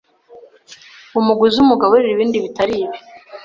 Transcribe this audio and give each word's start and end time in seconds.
umuguzi 1.19 1.57
umugaburire 1.59 2.13
ibindi 2.13 2.43
bitari 2.45 2.73
ibi 2.83 2.97